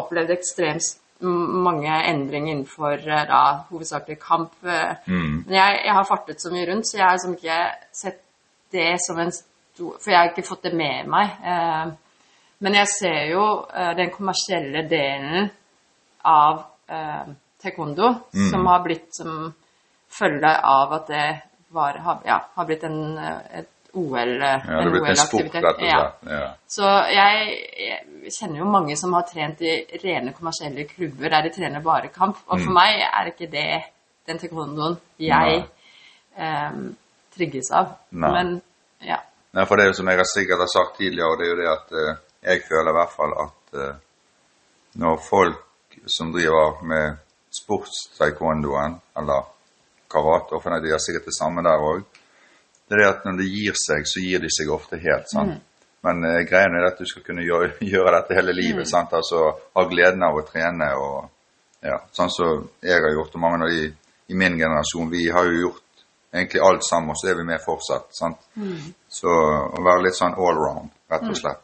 [0.00, 4.52] opplevd ekstremt mange endringer innenfor eh, da, hovedsakelig kamp.
[4.64, 4.96] eh.
[5.06, 5.44] Mm.
[5.46, 7.58] Men jeg, jeg har fartet så mye rundt, så jeg har liksom ikke
[8.02, 8.22] sett
[8.72, 11.36] det som en stor For jeg har ikke fått det med meg.
[11.44, 11.92] Eh,
[12.60, 15.48] men jeg ser jo eh, den kommersielle delen
[16.28, 17.30] av eh,
[17.62, 18.14] taekwondo
[18.50, 19.52] som har blitt som
[20.10, 21.26] følge av at det
[21.70, 25.16] var, har, ja, har blitt en, eh, et OL, eh, Ja, det er blitt en
[25.16, 26.30] sport, rett og slett.
[26.30, 26.40] Ja.
[26.66, 31.52] Så jeg, jeg kjenner jo mange som har trent i rene kommersielle klubber der de
[31.54, 32.38] trener bare kamp.
[32.46, 32.64] Og Mm.
[32.64, 33.82] for meg er ikke det
[34.26, 35.64] den taekwondoen jeg
[36.38, 36.96] um,
[37.34, 37.96] trigges av.
[38.10, 38.30] Nei.
[38.30, 38.62] Men
[39.02, 39.18] ja.
[39.52, 41.50] Nei, for det er jo som jeg har sikkert har sagt tidligere, og det er
[41.50, 43.94] jo det at uh, jeg føler i hvert fall at uh,
[45.02, 47.18] når folk som driver med
[47.54, 49.48] sportstaekwondoen, eller
[50.10, 52.04] karate, for de gjør sikkert det samme der òg,
[52.90, 55.28] det er det at når de gir seg, så gir de seg ofte helt.
[55.30, 55.60] sant?
[56.02, 58.88] Men eh, greien er at du skal kunne gjøre, gjøre dette hele livet.
[58.90, 59.12] sant?
[59.14, 59.44] Altså
[59.76, 61.28] ha gleden av å trene og
[61.86, 63.86] ja, sånn som jeg har gjort, og mange av de
[64.30, 67.62] i min generasjon, vi har jo gjort egentlig alt sammen, og så er vi med
[67.64, 68.10] fortsatt.
[68.14, 68.42] sant?
[69.08, 71.62] Så å være litt sånn all around, rett og slett.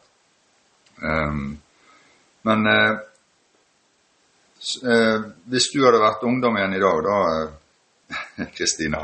[1.03, 1.53] Um,
[2.47, 2.97] men eh,
[4.83, 7.17] eh, hvis du hadde vært ungdom igjen i dag, da,
[8.41, 9.03] eh, Kristina,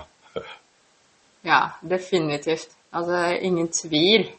[1.43, 2.71] ja, definitivt.
[2.95, 4.29] Altså, ingen tvil.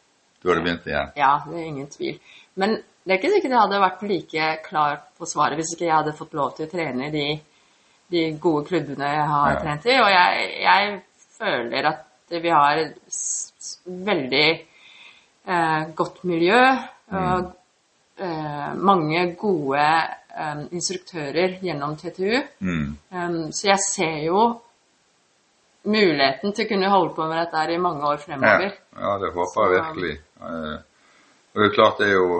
[0.42, 1.11] du hadde begynt igjen.
[1.18, 2.18] Ja, det er ingen tvil.
[2.55, 5.96] Men det er ikke sikkert jeg hadde vært like klar på svaret hvis ikke jeg
[5.98, 7.27] hadde fått lov til å trene i de,
[8.14, 9.59] de gode klubbene jeg har Ja.
[9.61, 9.98] trent i.
[10.00, 11.03] Og jeg, jeg
[11.37, 12.96] føler at vi har et
[14.09, 14.48] veldig
[15.44, 16.62] eh, godt miljø.
[17.12, 17.50] Og
[18.16, 19.88] eh, mange gode
[20.37, 22.40] eh, instruktører gjennom TTU.
[22.61, 22.97] Mm.
[23.11, 24.47] Um, så jeg ser jo
[25.85, 28.77] muligheten til å kunne holde på med dette her i mange år fremover.
[28.97, 30.18] ja, det håper jeg virkelig.
[30.40, 30.77] Eh,
[31.55, 32.38] og det er klart det er jo,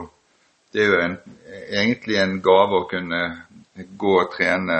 [0.73, 1.17] det er jo en,
[1.71, 3.25] egentlig en gave å kunne
[3.75, 4.79] gå og trene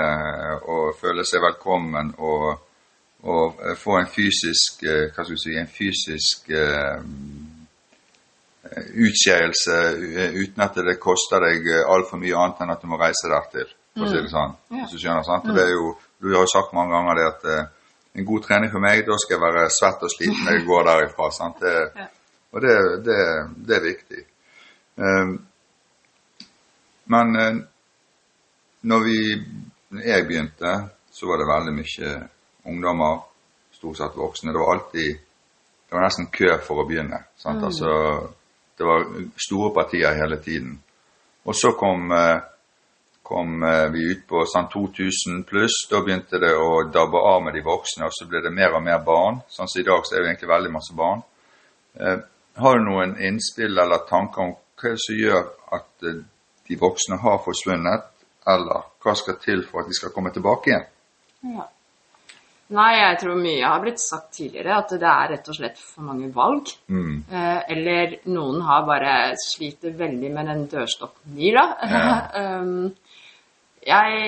[0.71, 2.45] og føle seg velkommen og,
[3.27, 6.99] og få en fysisk, eh, hva skal vi si, en fysisk eh,
[8.75, 13.31] utskeielse eh, uten at det koster deg altfor mye annet enn at du må reise
[13.31, 14.55] dertil, for å si det sånn.
[14.73, 15.47] Hvis du skjønner, sant?
[15.49, 17.65] Og det er jo, du har jo sagt mange ganger det at eh,
[18.15, 20.87] en god trening for meg, da skal jeg være svett og sliten når jeg går
[20.87, 21.29] derifra.
[21.35, 21.63] Sant?
[21.63, 22.07] Det,
[22.53, 22.75] og det,
[23.07, 23.19] det,
[23.67, 24.25] det er viktig.
[24.95, 25.33] Um,
[27.11, 27.57] men eh,
[28.87, 29.19] når, vi,
[29.89, 30.73] når jeg begynte,
[31.11, 32.13] så var det veldig mye
[32.71, 33.19] ungdommer,
[33.75, 34.53] stort sett voksne.
[34.55, 35.21] Det var alltid
[35.85, 37.19] Det var nesten kø for å begynne.
[37.37, 37.61] Sant?
[37.63, 37.89] Altså,
[38.77, 39.05] det var
[39.39, 40.75] store partier hele tiden.
[41.45, 42.39] Og så kom eh,
[43.25, 45.79] kom eh, vi ut på sånn 2000 pluss.
[45.89, 48.83] Da begynte det å dabbe av med de voksne, og så ble det mer og
[48.85, 49.39] mer barn.
[49.49, 51.23] Sånn som i dag så er det egentlig veldig masse barn.
[51.97, 52.19] Eh,
[52.61, 58.11] har du noen innspill eller tanker om hva som gjør at de voksne har forsvunnet,
[58.53, 60.85] eller hva skal til for at de skal komme tilbake igjen?
[61.55, 61.65] Ja.
[62.73, 66.07] Nei, jeg tror mye har blitt sagt tidligere, at det er rett og slett for
[66.07, 66.71] mange valg.
[66.89, 67.19] Mm.
[67.29, 71.65] Eh, eller noen har bare sliter veldig med den dørstokkmila.
[71.91, 72.15] Ja.
[72.63, 72.87] um,
[73.85, 74.25] jeg,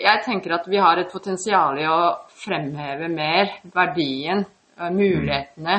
[0.00, 2.00] jeg tenker at vi har et potensial i å
[2.40, 4.46] fremheve mer verdien,
[4.78, 4.90] mulighetene.
[4.94, 5.78] mulighetene,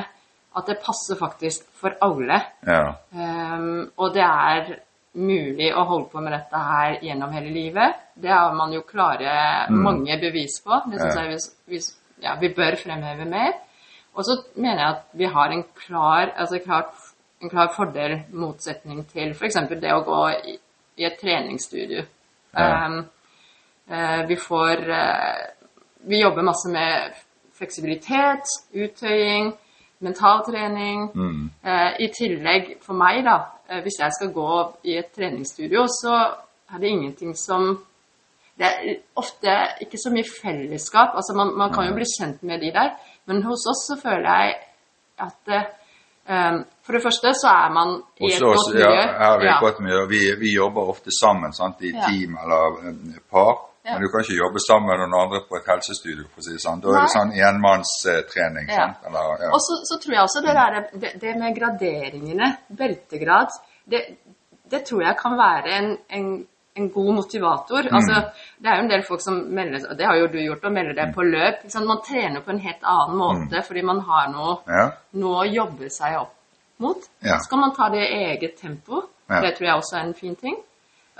[0.60, 2.38] at det passer faktisk for alle.
[2.68, 2.94] Ja.
[3.18, 4.76] Um, og det er
[5.18, 8.04] mulig å holde på med dette her gjennom hele livet.
[8.14, 10.82] Det har man jo klare mange bevis på.
[10.92, 11.40] Det syns jeg vi,
[11.74, 11.82] vi,
[12.26, 13.56] ja, vi bør fremheve mer.
[14.14, 16.92] Og så mener jeg at vi har en klar, altså klart,
[17.42, 19.62] en klar fordel motsetning til f.eks.
[19.80, 20.58] det å gå i,
[21.00, 22.04] i et treningsstudio.
[22.58, 22.70] Ja.
[22.86, 23.00] Um,
[23.92, 25.42] uh, vi får uh,
[26.10, 27.14] Vi jobber masse med
[27.60, 29.52] fleksibilitet, uttøying,
[30.02, 31.10] mentaltrening.
[31.16, 31.50] Mm.
[31.64, 33.38] Eh, I tillegg for meg, da,
[33.70, 36.14] eh, hvis jeg skal gå i et treningsstudio, så
[36.74, 37.86] er det ingenting som
[38.60, 41.14] Det er ofte ikke så mye fellesskap.
[41.16, 42.90] altså Man, man kan jo bli kjent med de der,
[43.26, 44.56] men hos oss så føler jeg
[45.20, 45.48] at
[46.28, 48.90] eh, For det første så er man i et godt miljø.
[48.92, 49.60] Ja, er vi, Ja.
[49.60, 50.06] godt miljø.
[50.10, 52.04] Vi, vi jobber ofte sammen sant, i Ja.
[52.10, 53.69] team eller eh, par.
[53.84, 53.94] Ja.
[53.96, 56.26] Men du kan ikke jobbe sammen med noen andre på et helsestudio.
[56.34, 56.82] for å si det sånn.
[56.84, 57.16] Da er det Nei.
[57.16, 58.70] sånn enmannstrening.
[58.76, 58.88] Ja.
[59.08, 59.52] Eller, ja.
[59.56, 62.50] Og så, så tror jeg også det, der, det, det med graderingene,
[62.82, 63.56] beltegrad,
[63.90, 64.04] det,
[64.72, 65.90] det tror jeg kan være en,
[66.20, 66.30] en,
[66.78, 67.88] en god motivator.
[67.90, 67.98] Mm.
[68.00, 70.68] Altså, det er jo en del folk som melder og det har jo du gjort,
[70.68, 71.64] og melder deg på løp.
[71.64, 71.88] Liksom.
[71.90, 74.60] Man trener på en helt annen måte fordi man har noe,
[75.24, 76.36] noe å jobbe seg opp
[76.84, 77.10] mot.
[77.24, 79.08] Så kan man ta det i eget tempo.
[79.30, 80.60] Det tror jeg også er en fin ting.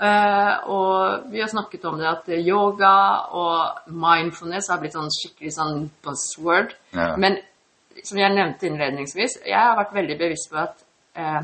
[0.00, 2.94] Eh, og vi har snakket om det at yoga
[3.36, 6.72] og mindfulness har blitt sånn skikkelig sånn buzzword.
[6.96, 7.12] Ja.
[7.20, 7.36] Men
[8.04, 10.80] som jeg nevnte innledningsvis, jeg har vært veldig bevisst på at
[11.20, 11.42] eh,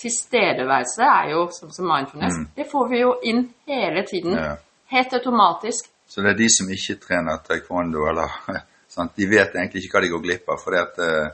[0.00, 2.40] tilstedeværelse er jo som, som mindfulness.
[2.56, 4.36] Det får vi jo inn hele tiden.
[4.38, 4.54] Ja.
[4.90, 5.90] Helt automatisk.
[6.08, 8.32] Så det er de som ikke trener taekwondo, eller
[8.94, 9.12] sant?
[9.14, 10.64] de vet egentlig ikke hva de går glipp av.
[10.64, 11.30] fordi at eh, eh,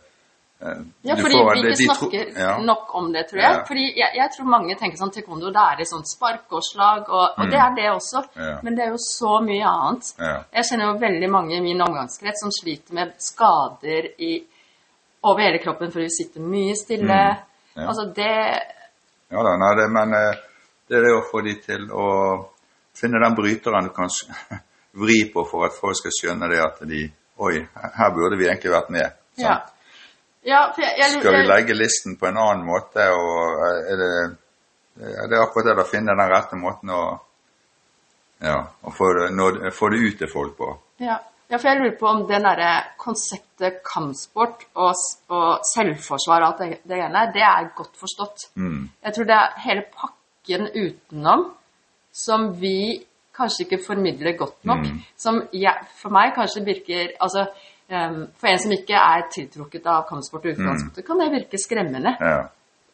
[0.58, 2.58] Ja, fordi får- vi ikke snakker ja.
[2.64, 3.52] nok om det, tror jeg.
[3.52, 3.64] Ja.
[3.68, 7.10] Fordi jeg, jeg tror mange tenker sånn taekwondo, det er et sånt spark og slag,
[7.12, 8.22] og, og det er det også.
[8.34, 8.46] Mm.
[8.46, 8.54] Ja.
[8.64, 10.08] Men det er jo så mye annet.
[10.56, 14.32] Jeg kjenner jo veldig mange i min omgangskrets som sliter med skader i,
[15.26, 17.20] over hele kroppen fordi de sitter mye stille.
[17.76, 17.84] Mm.
[17.86, 18.32] Altså det
[19.28, 20.42] Ja da, nei, det, men eh,
[20.88, 22.08] det er det å få de til å
[22.96, 24.08] finne den bryteren du kan
[25.04, 27.04] vri på for at folk skal skjønne det at de
[27.36, 29.12] Oi, her burde vi egentlig vært med.
[29.36, 29.42] sant?
[29.44, 29.56] Ja.
[30.46, 34.10] Ja jeg, jeg, Skal vi legge listen på en annen måte, og eh, er det,
[35.12, 37.04] er det akkurat det å finne den rette måten å
[38.44, 40.68] ja, å få det, få det ut til folk på.
[41.00, 41.16] Ja.
[41.48, 44.92] ja, for jeg lurer på om det derre konseptet kampsport og,
[45.32, 48.50] og selvforsvar og alt det, det ene, det er godt forstått.
[48.60, 48.90] Mm.
[49.08, 51.46] Jeg tror det er hele pakken utenom
[52.16, 52.76] som vi
[53.36, 54.84] kanskje ikke formidler godt nok.
[54.84, 55.00] Mm.
[55.20, 57.46] Som jeg, for meg kanskje virker Altså,
[57.88, 62.16] for en som ikke er tiltrukket av kampsport og utgangspunktet, kan det virke skremmende.
[62.20, 62.48] Ja.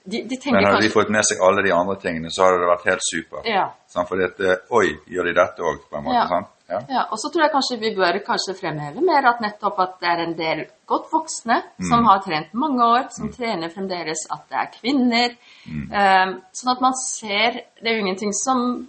[0.04, 2.70] De, de Men hadde de fått med seg alle de andre tingene, så hadde det
[2.72, 3.46] vært helt supert.
[3.46, 3.68] ja.
[3.92, 4.08] Sant?
[4.08, 4.40] Fordi at
[4.74, 6.16] Oi, gjør de dette òg, på en måte?
[6.16, 6.26] Ja.
[6.30, 6.48] sant?
[6.72, 6.78] Ja.
[6.88, 10.08] Ja, og så tror jeg kanskje vi bør kanskje fremheve mer at nettopp at det
[10.08, 14.58] er en del godt voksne som har trent mange år, som trener fremdeles at det
[14.62, 15.34] er kvinner.
[15.68, 18.88] Eh, sånn at man ser Det er jo ingenting som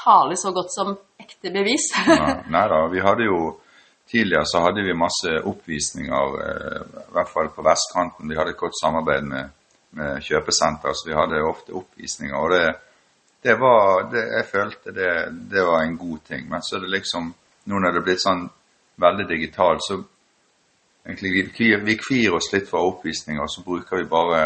[0.00, 1.90] taler så godt som ekte bevis.
[2.08, 3.59] Nei, nei da, vi hadde jo
[4.10, 8.28] Tidligere så hadde vi masse oppvisninger, eh, i hvert fall på vestkanten.
[8.28, 9.50] Vi hadde et godt samarbeid med,
[9.90, 12.36] med kjøpesenter, så vi hadde ofte oppvisninger.
[12.36, 12.64] Og det,
[13.42, 15.12] det var det, Jeg følte det,
[15.50, 16.48] det var en god ting.
[16.50, 17.34] Men så er det liksom
[17.70, 18.46] Nå når det er blitt sånn
[18.98, 19.98] veldig digitalt, så
[21.04, 24.40] egentlig vi vi kvir oss litt for oppvisninger, og så bruker vi bare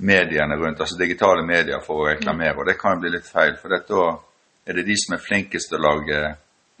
[0.00, 3.54] mediene rundt, altså digitale medier for å reklamere, og det kan jo bli litt feil,
[3.60, 4.06] for da
[4.66, 6.22] er det de som er flinkest til å lage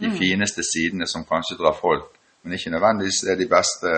[0.00, 2.08] de fineste sidene som kanskje drar folk,
[2.42, 3.92] men ikke nødvendigvis er de beste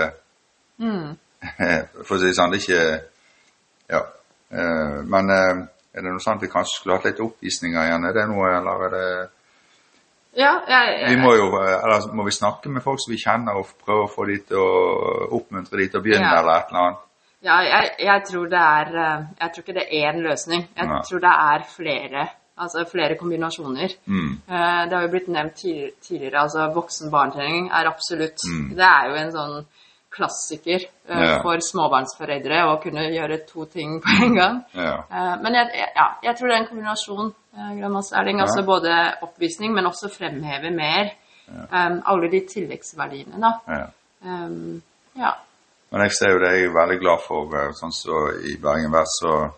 [2.07, 2.83] For å si det sånn, det er ikke
[3.93, 4.03] Ja.
[4.53, 5.65] Uh, Men uh,
[5.97, 8.05] er det noe sånt vi kanskje skulle hatt litt oppvisninger igjen?
[8.05, 9.07] Er det noe, eller er det
[10.37, 13.57] ja, jeg, Vi må jo eh, Eller må vi snakke med folk som vi kjenner,
[13.57, 14.67] og prøve å få de til å
[15.39, 16.41] oppmuntre de til å begynne, Ja.
[16.43, 17.03] eller et eller annet?
[17.47, 18.93] ja jeg, jeg tror det er
[19.41, 20.67] Jeg tror ikke det er én løsning.
[20.77, 21.01] Jeg ja.
[21.09, 22.27] tror det er flere.
[22.59, 23.93] Altså flere kombinasjoner.
[24.07, 24.31] Mm.
[24.49, 25.57] Eh, Det har jo blitt nevnt
[26.01, 28.71] tidligere, altså voksen-barntrening er absolutt Mm.
[28.77, 29.67] Det er jo en sånn
[30.17, 31.43] klassiker eh, Ja.
[31.43, 34.65] for småbarnsforeldre å kunne gjøre to ting på en gang.
[34.75, 35.03] Ja.
[35.11, 38.41] Eh, Men jeg, ja, jeg tror det er en kombinasjon, Grandmaster Erling.
[38.41, 41.11] Altså både oppvisning, men også fremheve mer
[41.49, 43.53] eh, alle de tilleggsverdiene, da.
[43.69, 43.87] ja.
[44.25, 44.83] Um,
[45.17, 45.31] ja.
[45.91, 49.21] Men jeg ser jo det, jeg er veldig glad for sånn så i Bergen Vest,
[49.23, 49.51] så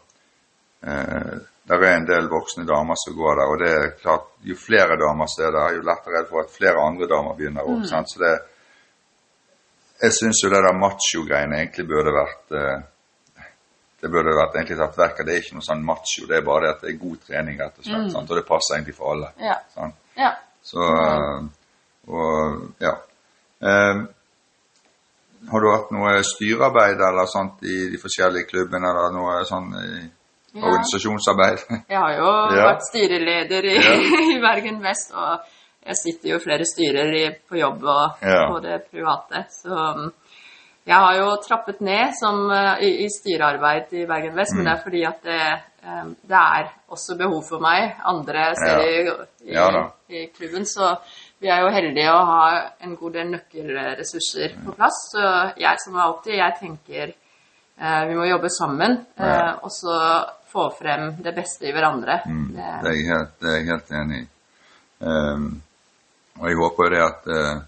[0.82, 4.54] eh, der er en del voksne damer som går der, og det er klart, jo
[4.56, 7.68] flere damer som er der, jo lettere er det for at flere andre damer begynner
[7.68, 7.82] opp.
[7.90, 8.08] sant?
[8.12, 8.34] Så det,
[10.02, 12.86] jeg syns jo det der macho-greiene egentlig burde vært eh,
[14.00, 15.24] det burde vært egentlig tatt vekk.
[15.26, 17.56] Det er ikke noe sånn macho, det er bare det at det er god trening,
[17.58, 18.12] rett og slett.
[18.14, 18.30] Sant?
[18.30, 19.32] Og det passer egentlig for alle.
[19.42, 19.56] Ja.
[19.74, 19.96] Sant?
[20.18, 20.30] ja.
[20.68, 21.40] Så eh,
[22.08, 22.94] Og ja.
[23.58, 24.06] Um,
[25.50, 29.74] har du hatt noe styrearbeid eller sånt i de forskjellige klubbene, eller noe sånn
[30.54, 30.62] Ja.
[30.64, 31.58] organisasjonsarbeid?
[31.90, 32.64] Jeg har jo Ja.
[32.70, 33.94] vært styreleder i, Ja.
[34.36, 35.44] i Bergen Vest, og
[35.86, 39.44] jeg sitter jo flere styrer i, på jobb og på det private.
[39.52, 40.08] Så um,
[40.88, 44.72] jeg har jo trappet ned som, uh, i, i styrearbeid i Bergen Vest, men det
[44.74, 45.40] er fordi at det,
[45.84, 50.64] um, det er også behov for meg andre steder i, i, i klubben.
[50.66, 50.94] Så
[51.40, 52.42] vi er jo heldige å ha
[52.84, 54.96] en god del nøkkelressurser på plass.
[55.12, 55.24] Så
[55.60, 59.98] jeg som er alltid, jeg tenker eh, vi må jobbe sammen, eh, og så
[60.52, 62.20] få frem det beste i hverandre.
[62.26, 64.28] Mm, Det, er jeg helt, det er jeg helt enig i.
[64.98, 65.48] Um,
[66.38, 67.58] og jeg håper jo det at eh,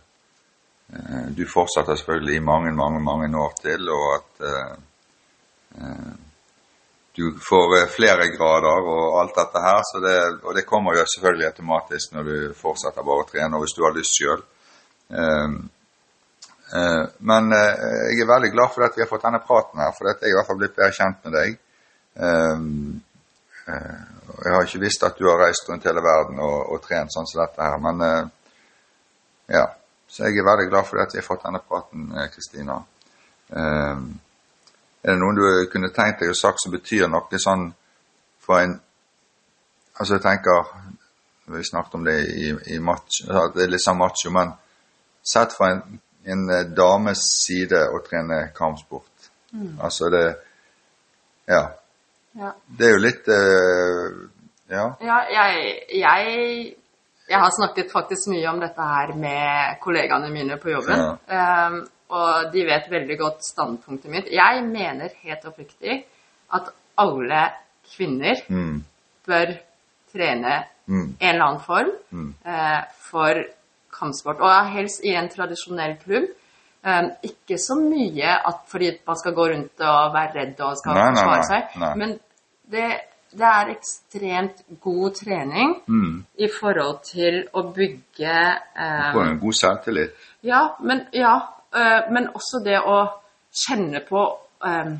[1.34, 6.12] du fortsetter selvfølgelig i mange, mange, mange år til, og at uh,
[7.18, 9.80] du får flere grader og alt dette her.
[9.90, 10.16] Så det,
[10.46, 13.84] og det kommer jo selvfølgelig automatisk når du fortsetter bare å trene, og hvis du
[13.84, 14.42] har lyst sjøl.
[17.18, 17.74] men eh,
[18.14, 20.36] jeg er veldig glad for at vi har fått denne praten her, for jeg i
[20.36, 21.58] hvert fall blitt bedre kjent med deg.
[22.16, 23.00] Ehm,
[23.66, 24.00] eh,
[24.44, 27.28] jeg har ikke visst at du har reist rundt hele verden og, og trent sånn
[27.28, 28.24] som dette her, men eh,
[29.56, 29.66] ja.
[30.10, 32.80] Så jeg er veldig glad for at vi har fått denne praten, eh, Kristina.
[33.54, 34.06] Ehm,
[35.02, 37.70] er det noe du kunne tenkt deg å sagt som betyr noe sånn
[38.40, 38.80] for en
[40.00, 40.68] Altså, jeg tenker
[41.52, 44.52] Vi snakket om det i, i match, at det er litt sånn macho, men
[45.26, 49.30] sett fra en en dames side å trene kampsport.
[49.80, 50.26] Altså det
[51.48, 51.72] Ja.
[52.38, 52.52] Ja.
[52.78, 54.28] Det er jo litt uh,
[54.70, 54.84] Ja.
[55.02, 56.74] Ja, jeg, jeg,
[57.30, 61.02] jeg har snakket faktisk mye om dette her med kollegaene mine på jobben.
[61.26, 64.30] Ehm, og de vet veldig godt standpunktet mitt.
[64.34, 66.04] Jeg mener helt oppriktig
[66.54, 67.42] at alle
[67.96, 68.84] kvinner Mm,
[69.26, 69.52] bør
[70.12, 70.54] trene
[70.86, 72.34] mm, en eller annen form Mm.
[72.46, 73.42] uh, for
[73.94, 74.40] kampsport.
[74.40, 76.30] Og helst i en tradisjonell klubb.
[76.80, 80.96] Um, ikke så mye at fordi man skal gå rundt og være redd og skal
[80.96, 81.90] Nei, nei, forsvare nei, seg, nei.
[82.00, 82.14] men
[82.72, 82.86] det,
[83.36, 86.14] det er ekstremt god trening mm.
[86.40, 88.36] i forhold til å bygge
[88.80, 90.24] um, Få en god selvtillit.
[90.48, 92.96] ja, men, ja uh, men også det å
[93.52, 94.24] kjenne på
[94.64, 94.96] øhm,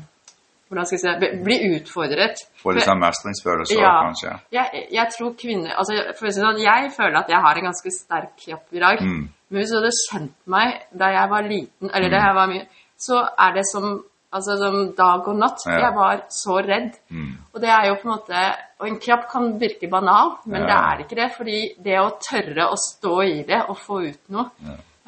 [0.71, 1.29] Hvordan skal jeg si?
[1.43, 2.37] Bli- utfordret.
[2.63, 3.89] Få litt sånn mestringsfølelse Ja.
[4.05, 4.29] kanskje.
[4.55, 8.71] Jeg, jeg tror kvinner altså, sånn, Jeg føler at jeg har en ganske sterk kropp
[8.71, 9.01] i dag.
[9.01, 9.25] Mm.
[9.49, 12.65] Men hvis du hadde kjent meg da jeg var liten, eller da jeg var mye,
[12.97, 15.59] så er det som, altså, som dag og natt.
[15.67, 15.79] Ja.
[15.89, 16.93] Jeg var så redd.
[17.11, 17.33] Mm.
[17.53, 18.43] Og det er jo på en måte
[18.81, 20.67] Og en kropp kan virke banal, men Ja.
[20.67, 21.31] det er ikke det.
[21.37, 24.49] Fordi det å tørre å stå i det og få ut noe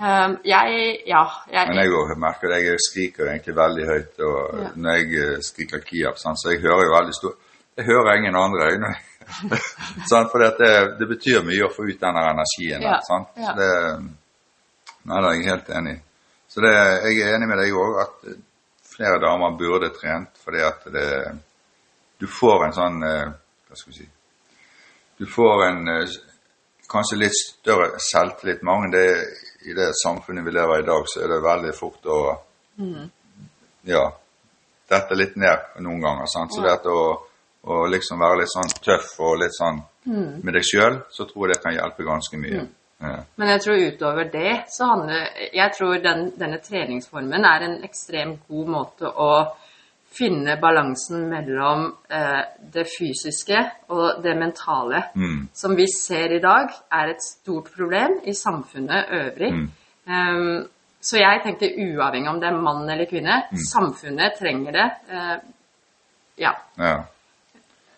[0.03, 1.23] øhm, Jeg Ja.
[1.51, 4.69] Jeg, Men jeg òg merker det, jeg skriker egentlig veldig høyt og Ja.
[4.75, 7.35] når jeg eh, skriker Kiap, sant, så jeg hører jo veldig stor
[7.77, 8.95] Jeg hører ingen andre øyne.
[10.11, 12.81] sånn, for det, det betyr mye å få ut den energien.
[12.83, 12.99] Ja, ja.
[13.07, 13.69] Så det,
[15.09, 16.01] nei, det er jeg helt enig i.
[16.53, 16.73] Så det,
[17.07, 18.35] jeg er enig med deg òg at eh,
[18.93, 21.07] flere damer burde trent, fordi at det
[22.21, 23.31] Du får en sånn eh,
[23.67, 24.05] Hva skal vi si
[25.17, 26.13] Du får en eh,
[26.93, 28.61] kanskje litt større selvtillit.
[28.61, 29.07] Mange det,
[29.65, 32.19] I det samfunnet vi lever i i dag, så er det veldig fort å
[33.83, 34.03] Ja.
[34.89, 36.27] Dette litt ned noen ganger.
[36.27, 36.53] Sant?
[36.53, 37.01] Så det at å,
[37.63, 41.55] å liksom være litt sånn tøff og litt sånn med deg sjøl, så tror jeg
[41.55, 42.65] det kan hjelpe ganske mye.
[43.03, 43.17] Ja.
[43.35, 48.45] Men jeg tror utover det så handler Jeg tror den, denne treningsformen er en ekstremt
[48.47, 49.31] god måte å
[50.13, 55.03] finne balansen mellom eh, det fysiske og det mentale.
[55.15, 55.47] Mm.
[55.53, 59.51] Som vi ser i dag er et stort problem i samfunnet øvrig.
[59.53, 59.71] Mm.
[60.05, 60.67] Um,
[61.03, 63.57] så jeg tenker uavhengig om det er mann eller kvinne, Mm.
[63.71, 64.89] samfunnet trenger det.
[65.09, 65.37] Eh,
[66.37, 66.53] ja.
[66.77, 67.03] ja.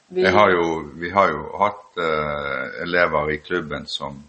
[0.08, 4.23] Vi, har jo, vi har jo hatt uh, elever i klubben som,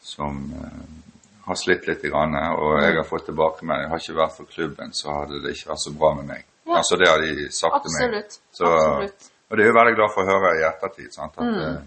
[0.00, 1.03] som eh,
[1.46, 3.90] har slitt litt, grann, og jeg har fått tilbakemelding.
[3.90, 6.44] Har ikke vært for klubben, så hadde det ikke vært så bra med meg.
[6.66, 6.78] Ja.
[6.80, 8.14] Altså Det har de sagt til meg.
[8.24, 9.30] Absolutt.
[9.50, 11.12] Og det er jo veldig glad for å høre i ettertid.
[11.12, 11.34] Sant?
[11.36, 11.60] At, Mm.
[11.60, 11.82] eh,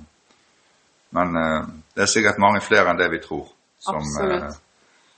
[1.18, 1.66] men uh,
[1.96, 3.48] det er sikkert mange flere enn det vi tror.
[3.80, 4.44] Som, Absolutt.
[4.44, 4.64] eh,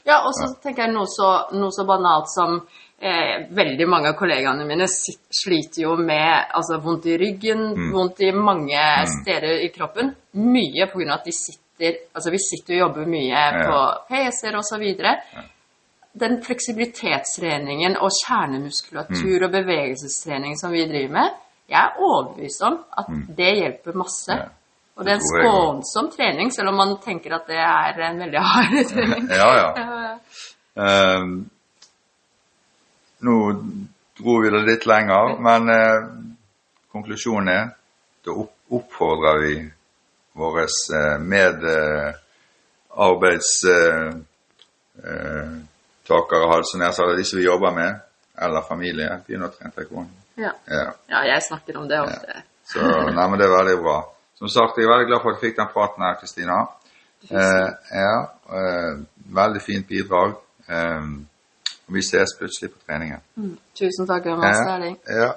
[0.06, 2.56] Ja, og så tenker jeg noe så, noe så banalt som
[3.02, 7.92] eh, veldig mange av kollegaene mine sliter jo med altså, vondt i ryggen, Mm.
[7.94, 8.80] vondt i mange
[9.22, 10.16] steder i kroppen.
[10.34, 15.16] Mye av at de sitter Altså, vi sitter og jobber mye på PC-er videre.
[16.20, 21.36] Den fleksibilitetstreningen og kjernemuskulatur og bevegelsestrening som vi driver med,
[21.70, 24.40] jeg er overbevist om at det hjelper masse.
[25.00, 28.42] Og det er en skånsom trening, selv om man tenker at det er en veldig
[28.44, 29.30] hard trening.
[29.30, 29.70] ja, ja.
[30.80, 30.86] Ja.
[30.86, 31.24] Eh,
[33.26, 33.36] nå
[34.20, 36.06] dro vi det litt lenger, men uh,
[36.94, 37.66] konklusjonen er
[38.26, 38.36] da
[38.78, 39.54] oppfordrer vi
[40.40, 44.14] våre eh, medarbeidstakere,
[45.04, 45.52] eh,
[46.10, 48.00] takere, altså nær sagt, de som vi jobber med,
[48.42, 50.16] eller familie, begynner å trene taekwondo.
[50.40, 50.54] Ja.
[50.72, 50.86] Ja.
[51.12, 52.42] ja, jeg snakker om det ofte.
[52.70, 53.98] Så nei, men det er veldig bra.
[54.40, 56.58] Som sagt, jeg er veldig glad for at jeg fikk den praten her, Kristina.
[57.28, 58.14] Eh, ja,
[58.56, 58.94] eh,
[59.40, 60.38] veldig fint bidrag.
[60.70, 61.02] Eh,
[61.92, 63.20] vi ses plutselig på treningen.
[63.76, 64.96] Tusen takk, Ja, Erling.
[65.08, 65.34] ja.